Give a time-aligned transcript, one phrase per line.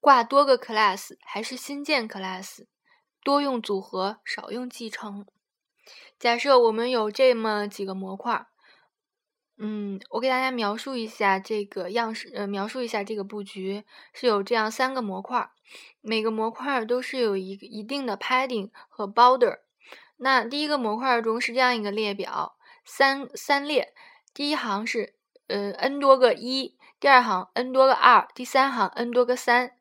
[0.00, 2.64] 挂多个 class 还是新建 class？
[3.22, 5.26] 多用组合，少用继承。
[6.18, 8.46] 假设我们有这么几个模块，
[9.58, 13.84] 嗯，我给大家描述一下这个样式，呃，描述一下这个布局
[14.14, 15.50] 是有这样三个模块，
[16.00, 19.58] 每个模块都是有一一定的 padding 和 border。
[20.16, 22.56] 那第一个模块中是这样一个列表，
[22.86, 23.92] 三三列，
[24.32, 25.14] 第一行是
[25.48, 29.76] 呃 n 多个一，第二行 n 多个二，第三行 n 多个三。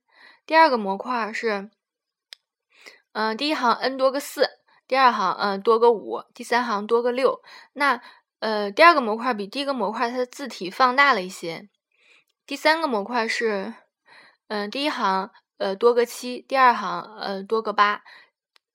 [0.50, 1.70] 第二个模块是。
[3.12, 4.50] 嗯，第一行 n 多个四，
[4.88, 7.44] 第二行嗯多个五，第三行多个六。
[7.74, 8.02] 那
[8.40, 11.70] 呃，第二个模块比第一个模块它的字体放大了一些。
[12.48, 13.76] 第三个模块是，
[14.48, 18.02] 嗯，第一行呃多个七，第二行呃多个八，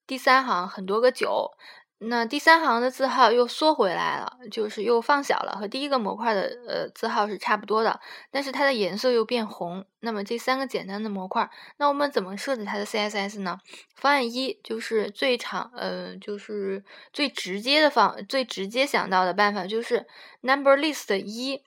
[0.07, 1.57] 第三行很多个九。
[1.99, 9.85] 那第三行的字号又缩回来了，就是又放小了，和第一个模块的呃字号是差不多的，但是它的颜色又变红。
[10.01, 13.59] 那么这三个简单的模块，那我们怎么设置它的 CSS 呢？
[13.95, 20.05] 方案一就是最常呃就是最直接的方最直接想到的办法就是
[20.41, 21.63] number list 一，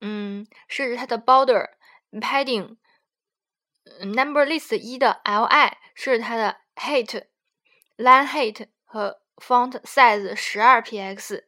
[0.00, 1.68] 嗯，设置它的 border
[2.12, 7.24] padding，number list 一的 li 设置它的 height
[7.98, 11.44] line height 和 Font size 十二 px，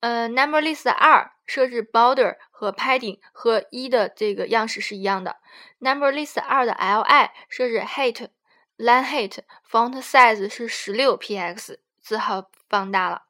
[0.00, 5.38] 呃，Number List 二设置 border 和 padding 和一的这个样式是一样的。
[5.78, 8.28] Number List 二的 li 设置 height
[8.76, 13.22] line height font size 是十六 px，字号放大了。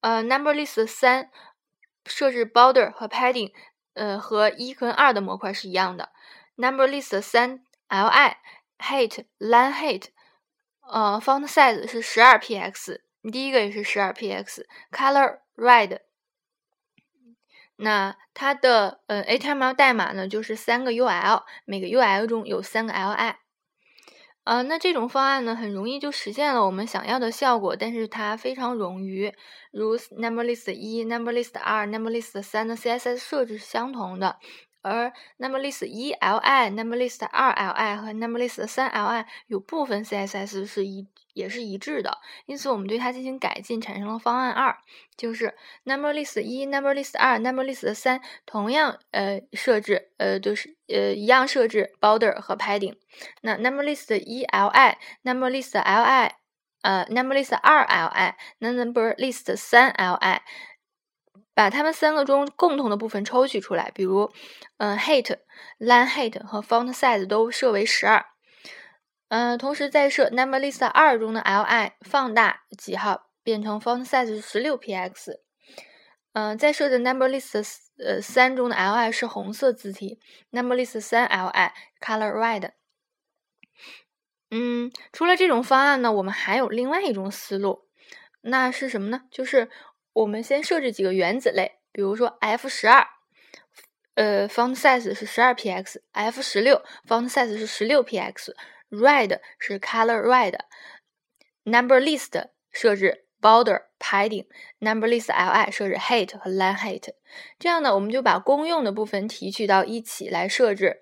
[0.00, 1.30] 呃，Number List 三
[2.04, 3.52] 设置 border 和 padding，
[3.94, 6.10] 呃，和一跟二的模块是一样的。
[6.56, 8.34] Number List 三 li
[8.78, 10.06] height line height
[10.92, 13.00] 呃，font size 是十二 px，
[13.32, 16.00] 第一个也是十二 px，color red。
[17.76, 23.34] 那它的呃 HTML 代码呢，就是三个 UL，每个 UL 中有三个 li。
[24.44, 29.32] 呃，那这种方案呢，很容易就实现了我们想要的效果，但是它非常冗余。
[29.70, 34.38] 如 number list 一、number list 二、number list 三的 CSS 设置是相同的。
[34.82, 44.76] 而 number list 一 li、number list 二 li 和 number list 三 li 有部分 CSS 是一也是一致的，因此我们对它进行改进，产生了方案二，
[45.16, 45.54] 就是
[45.84, 52.96] number list 一、number list 二、number list 三同样呃设置呃就是呃一样设置 border 和 padding。
[53.42, 56.30] 那 number list 一 li、number list li
[56.82, 60.40] 呃 number list 二 li、number list 三 li。
[61.54, 64.32] 把它们三个中共同的部分抽取出来，比如，
[64.78, 65.36] 嗯，height、
[65.78, 68.24] line height 和 font size 都设为十二。
[69.28, 75.38] 嗯，同时再设 number list 二中的 li 放大几号，变成 font size 十六 px。
[76.32, 77.62] 嗯，再设置 number list
[77.98, 82.70] 呃三中的 li 是红色字体，number list 三 li color red。
[84.50, 87.88] 嗯，除了这种方案呢，我们还有另外一种思路，
[88.40, 89.22] 那是什么呢？
[89.30, 89.68] 就是。
[90.12, 93.06] 我们先设置几个原子类，比如说 F 十二，
[94.14, 105.28] 呃，font size 是十二 px；F 十六，font size 是十六 px；red 是 color red；number list 设置 border padding；number list
[105.28, 107.10] li 设置 height 和 line height。
[107.58, 111.00] 这样呢，我们就把公用的部分提取到一起来设置，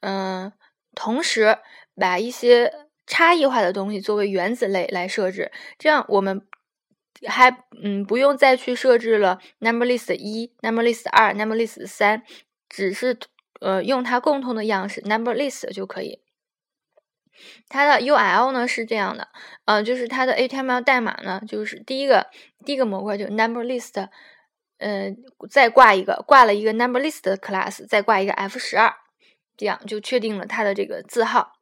[0.00, 0.52] 嗯，
[0.94, 1.58] 同时
[1.96, 2.72] 把一些
[3.04, 6.46] 差异化的东西作为原子类来设置，这样我们。
[7.26, 7.50] 还
[7.82, 12.22] 嗯不用再去设置了 number list 一 number list 二 number list 三，
[12.68, 13.16] 只是
[13.60, 16.20] 呃用它共同的样式 number list 就可以。
[17.68, 19.28] 它的 UL 呢是这样的，
[19.64, 22.28] 呃就是它的 HTML 代码呢就是第一个
[22.64, 24.08] 第一个模块就 number list，
[24.78, 25.10] 呃
[25.50, 28.94] 再挂一个挂了一个 number list class，再挂一个 F 十二，
[29.56, 31.53] 这样就确定了它的这个字号。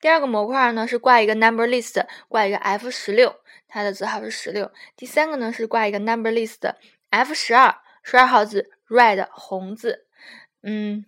[0.00, 3.36] 第二个模块呢是挂一个 number list，挂一个 F 十六，
[3.68, 4.72] 它的字号是十六。
[4.96, 6.74] 第三个呢是挂一个 number list
[7.10, 10.06] F 十二，十二号字 red 红字，
[10.62, 11.04] 嗯。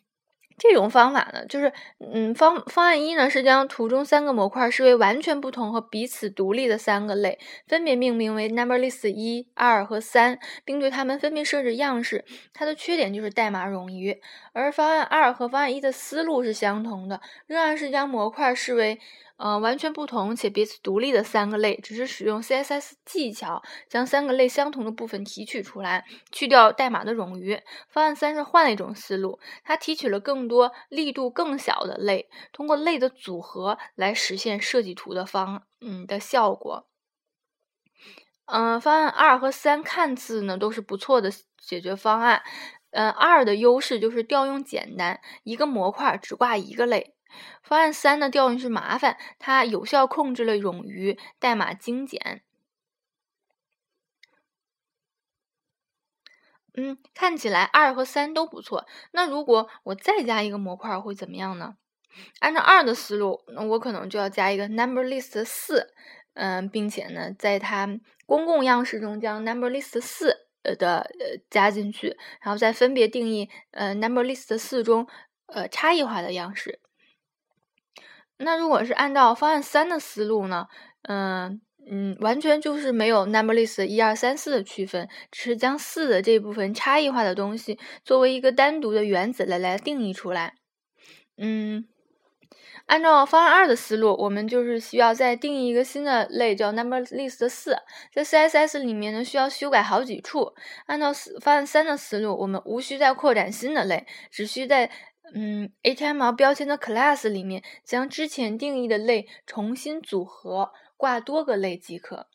[0.63, 12.25] 这种方法呢，就是，嗯，方方案一呢是将图中三个模块视为完全不同和彼此独立的三个类，分别命名为 number list 一、二和三，并对它们分别设置样式。
[12.55, 14.21] 它的缺点就是代码冗余。
[14.53, 19.01] 而方案二和方案一的思路是相同的，仍然是将模块视为。
[19.39, 27.61] 呃，完全不同且彼此独立的三个类，只是使用 CSS 技巧将三个类相同的部分提取出来，去掉代码的冗余。
[27.89, 36.87] 方案三是换了一种思路，它提取了更多力度更小的类，通过类的组合来实现设计图的方嗯的效果。
[38.47, 42.43] 嗯，方案二和三看似呢都是不错的解决方案。
[42.91, 47.12] 嗯，二的优势就是调用简单，一个模块只挂一个类。
[47.63, 52.43] 方案三的调用是麻烦，它有效控制了冗余，代码精简。
[56.75, 58.87] 嗯，看起来二和三都不错。
[59.11, 61.77] 那如果我再加一个模块会怎么样呢？
[62.41, 65.95] 按照二的思路，那我可能就要加一个 number list 四，
[66.35, 75.07] 嗯，并且呢，在它公共样式中将 number list 四呃的呃加进去，然后再分别定义呃 number list 四中
[75.47, 76.81] 呃差异化的样式。
[78.43, 80.67] 那如果是按照方案三的思路呢？
[81.03, 81.61] 嗯。
[81.91, 90.55] 嗯，完全就是没有 number list 一二三四的区分，只是将四的这部分差异化的东西作为一个单独的原子来来定义出来。
[91.37, 91.85] 嗯，
[92.87, 97.77] 按照方案二的思路，我们就是需要再定义一个新的类，叫 number list 四。
[98.15, 100.53] 在 CSS 里面呢，需要修改好几处。
[100.87, 104.89] 按照方案三的思路，我们无需再扩展新的类，只需在
[105.35, 110.73] 嗯 HTML 标签的 class 里面将之前定义的类重新组合。
[110.97, 112.29] 挂多个类即可。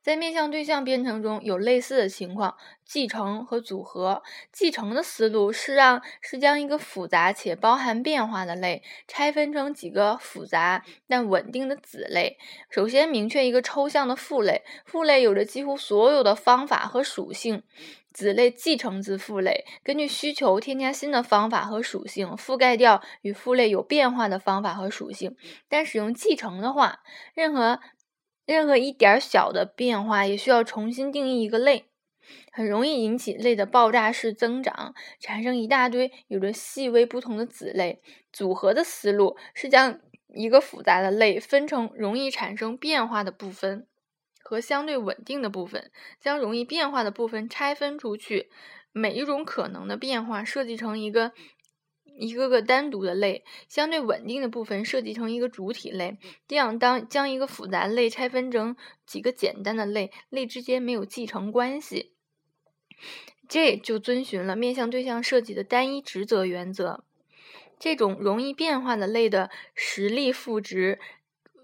[0.00, 4.22] 在面向对象编程中有类似的情况，继承和组合。
[4.50, 12.38] 继承的思路是让是将一个复杂且包含变化的类拆分成几个复杂但稳定的子类。
[12.70, 17.62] 首先明确一个抽象的父类，父类有着几乎所有的方法和属性。
[18.18, 25.36] 子类继承自父类，根据需求添加新的方法和属性，覆盖掉与父类有变化的方法和属性。
[25.68, 26.98] 但使用继承的话，
[27.32, 27.78] 任何
[28.44, 31.84] 任何一点小的变化也需要重新定义一个类，
[32.50, 38.02] 很容易引起类的爆炸式增长，产生一大堆有着细微不同的子类。
[38.32, 40.00] 组合的思路是将
[40.34, 43.86] 一个复杂的类分成容易产生变化的部分
[44.48, 48.48] 和相对稳定的部分，将容易变化的部分拆分出去，
[48.92, 51.32] 每一种可能的变化设计成一个。
[52.20, 56.18] 一个个单独的类，相对稳定的部分设计成一个主体类，
[56.48, 58.74] 这样当将一个复杂类拆分成
[59.06, 62.14] 几个简单的类，类之间没有继承关系，
[63.48, 67.04] 这就遵循了面向对象设计的单一职责原则。
[67.78, 70.98] 这种容易变化的类的实例赋值。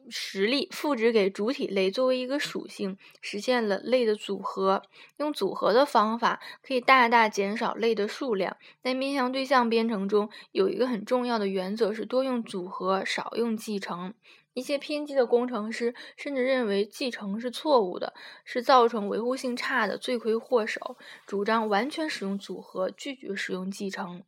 [0.08, 4.82] 实例复制给主体类作为一个属性，实现了类的组合。
[5.18, 8.56] 用组合的方法可以大大减少类的数量。
[8.82, 14.14] 在面向对象编程中，有一个很重要的原则是多用组合，少用继承。
[14.52, 18.14] 一些偏激的工程师甚至认为继承是错误的，
[18.44, 20.96] 是造成维护性差的罪魁祸首，
[21.26, 24.22] 主张完全使用组合，拒绝使用继承。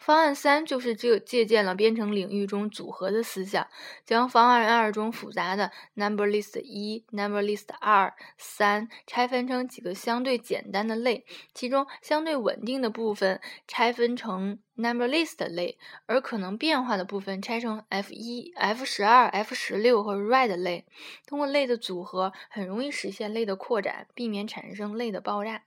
[0.00, 3.68] 方案三就是这借鉴了编程领域中组合的思想，
[4.06, 20.86] 将方案二中复杂的 number list 一、number list 二、三拆分成几个相对简单的类，其中相对稳定的部分拆分成 number list 类，而可能变化的部分拆成 f 一、f 十二、f 十六和 red 类。
[21.26, 25.64] 通过类的组合，很容易实现类的扩展，避免产生类的爆炸，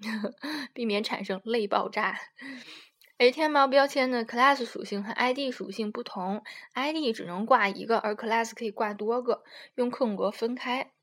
[0.72, 2.18] 避免产生类爆炸。
[3.18, 9.44] 哎，天猫标签的 class 属性和 ID 属性不同，ID 只能挂一个，而 class 可以挂多个，
[9.76, 10.93] 用空格分开。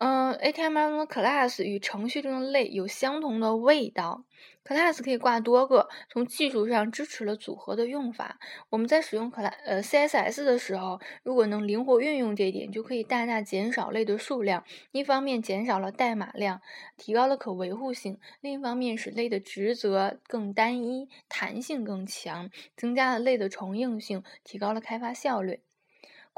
[0.00, 4.24] 嗯，HTML 中的 class 与程序中的类有相同的味道。
[4.64, 8.38] class 可以挂多个，从技术上支持了组合的用法。
[8.70, 14.62] 我们在使用 class 呃 CSS 的时候，如果能灵活运用这一点，就可以大大减少类的数量。
[14.92, 16.60] 一方面减少了代码量，
[16.96, 25.67] 提高了可维护性；另一方面使类的职责更单一，弹性更强，增加了类的重用性，提高了开发效率。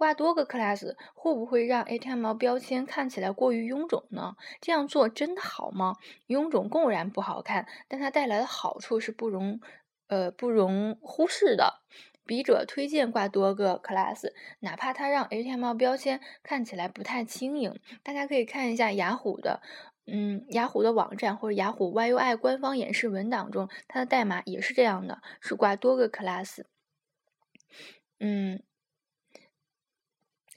[0.01, 4.35] 挂多个 class 会不会让 HTML 标签看起来过于臃肿呢？
[4.59, 5.97] 这样做真的好吗？
[6.27, 9.61] 臃肿固然不好看，但它带来的好处是不容
[10.07, 11.83] 呃不容忽视的。
[12.25, 17.79] 笔者推荐挂多个 class，哪怕它让 HTML 标签看起来不太轻盈。
[18.03, 19.61] 大家可以看一下雅虎的，
[20.07, 26.63] 嗯，雅虎的网站或者雅虎 YUI 官方演示文档中，它的代码也是这样的，是挂多个 class。
[28.19, 28.63] 嗯。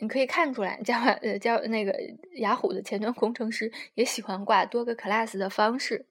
[0.03, 1.97] 你可以看出来，加呃加那个
[2.35, 6.05] 雅虎的前端工程师也喜欢挂多个 class 的方式。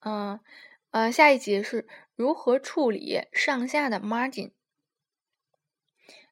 [0.00, 0.40] 嗯
[0.92, 4.52] 呃，下一节是如何处理上下的 margin。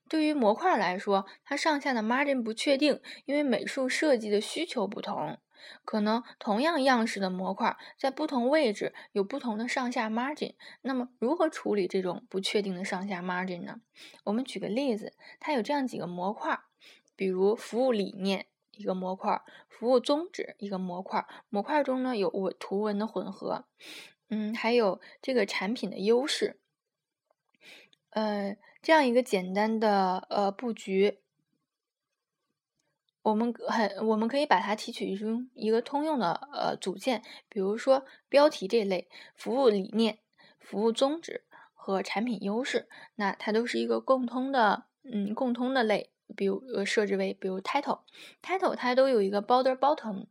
[0.09, 5.39] 对于模块来说，它上下的 margin 不确定，因为美术设计的需求不同。
[5.85, 10.55] 可能同样样式的模块，在不同位置有不同的上下 margin。
[10.83, 13.81] 那么，如何处理这种不确定的上下 margin 呢？
[14.25, 16.61] 我们举个例子，它有这样几个模块，
[17.17, 21.27] 比如服务理念一个模块，服务宗旨一个模块。
[21.49, 23.67] 模块中呢有文图文的混合，
[24.29, 26.59] 嗯，还有这个产品的优势。
[28.11, 31.19] 呃，这样一个简单的呃布局，
[33.25, 40.19] 我们很我们可以把它提取出一个通用的呃组件，比如说标题这类、服务理念、
[40.61, 50.27] 服务宗旨和产品优势，那它都是一个共通的嗯共通的类，比如呃设置为比如 title，title 它都有一个 border bottom，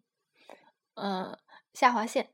[0.93, 1.39] 呃
[1.73, 2.29] 下划线，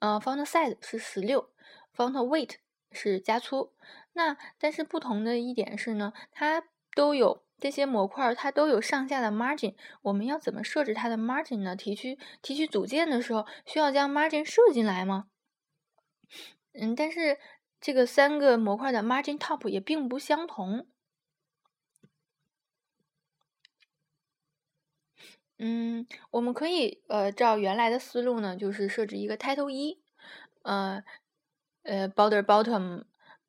[0.00, 1.48] 呃 font size 是十六
[1.96, 2.56] ，font weight
[2.92, 3.72] 是加粗。
[4.12, 6.64] 那但是不同的一点是呢，它
[6.94, 9.74] 都有这些模块，它都有上下的 margin。
[10.02, 11.74] 我们要怎么设置它的 margin 呢？
[11.74, 15.28] 提取提取组件的时候，需要将 margin 设进来吗？
[16.72, 17.38] 嗯，但是
[17.80, 20.86] 这个三个模块的 margin top 也并不相同。
[25.56, 30.02] 嗯，我们可以呃照原来的思路呢，就是设置一个 title 一，
[30.62, 31.02] 呃
[31.84, 33.04] 呃 border bottom。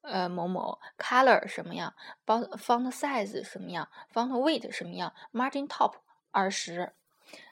[0.06, 1.94] 呃，某某 color 什么样
[2.26, 5.96] ，font size 什么样，font weight 什么样，margin top
[6.32, 6.94] 二十。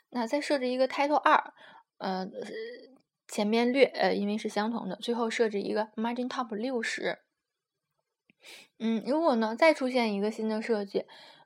[0.10, 1.54] 那再设置一个 title 二，
[1.98, 2.30] 呃，
[3.28, 7.20] 前面略呃，因为是相同的，最后设置一个 margin top 六十。
[8.78, 11.06] 嗯，如果呢再出现一个新的设计，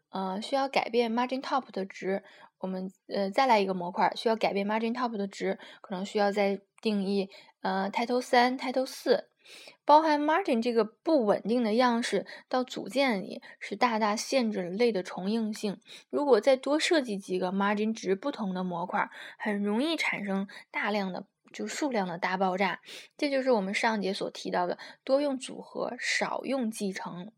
[0.10, 2.24] 呃，需要改变 margin top 的值，
[2.58, 7.30] 我们呃再来一个模块，需要改变 margin top 的值，可能需要再定义
[7.62, 9.30] 呃 title 三，title 四。
[9.86, 15.80] 包含 margin 这个不稳定的样式到组件里，是大大限制了类的重应性。
[16.10, 22.82] 如果再多设计几个 margin 值不同的模块，很容易产生大量的就数量的大爆炸。
[23.18, 27.32] 这就是我们上节所提到的多用组合，少用继承。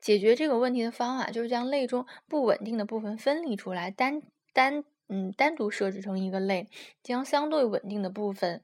[0.00, 6.68] 解决这个问题的方法就是将类中不稳定的部分分离出来，单单嗯单独设置成一个类，
[7.02, 8.62] 将相对稳定的部分。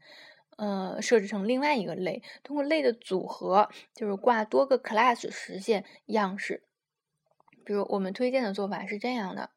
[0.56, 6.62] 呃，设置成另外一个类，通过类的组合，就是挂多个 class 实现样式。
[7.64, 9.50] 比如我们推荐的做法是这样的：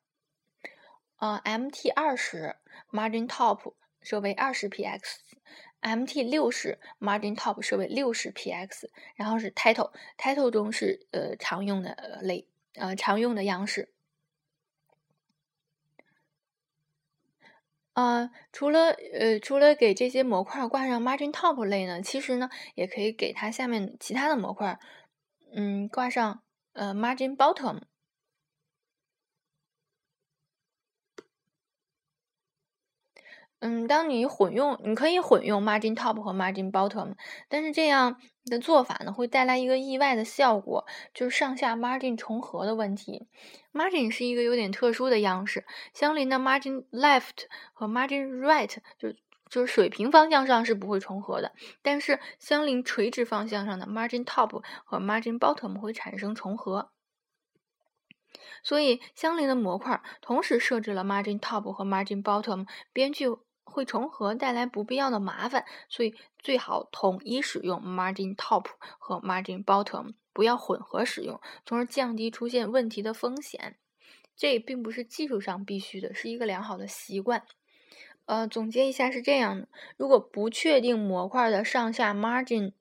[1.17, 2.55] 呃，mt 二十
[2.91, 13.89] margin top 设为二十 px，mt 六十 margin top 设为六十 px，然后是 title，title 中是呃常用的类，呃常用的样式。
[17.97, 24.79] 啊，除了呃，除了给这些模块挂上 margin top 类呢，其实呢，也可以给它下面其他的模块，
[25.55, 27.81] 嗯，挂上呃 margin bottom。
[33.61, 37.15] 嗯，当你混用，你可以混用 margin top 和 margin bottom，
[37.49, 43.27] 但是这样的做法呢，会带来一个意外的效果，就是上下 margin 重合的问题。
[43.73, 49.13] margin 是一个有点特殊的样式，相邻的 margin left 和 margin right 就
[49.49, 56.91] 就是水平方向上是不会重合的，但是相邻垂直方向上的 margin top 和 margin bottom 会产生重合。
[58.63, 63.27] 所以相邻的模块同时设置了 margin top 和 margin bottom，编剧。
[63.69, 68.65] 会重合带来不必要的麻烦，所以最好统一使用 margin top
[68.97, 73.77] 和 margin bottom，不要混合使用，从而降低出现问题的风险。
[74.35, 77.43] 这并不是技术上必须的，是一个良好的习惯。
[78.25, 82.73] 呃，总结一下是这样的：如果不确定模块的上下 margin，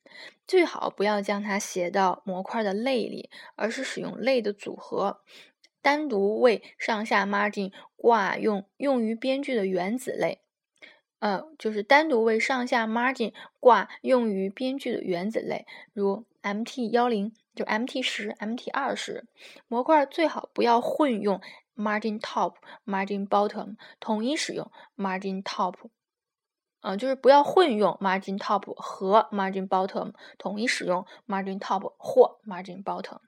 [0.46, 5.22] 最好不要将它写到模块的类里，而是使用类的组合，
[5.80, 10.40] 单独为上下 margin 挂用用于编剧的原子类。
[11.18, 19.24] 呃，就是单独为上下 margin 挂用于编剧的原子类，如 mt 幺零就 mt 十 mt 二十
[19.66, 21.40] 模块最好不要混用
[21.74, 22.54] margin top
[22.84, 25.74] margin bottom，统一使用 margin top，
[26.82, 33.20] 呃，就是不要混用 margin top 和 margin bottom，统一使用 margin top 或 margin bottom。